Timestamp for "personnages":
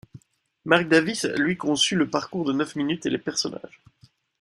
3.19-3.83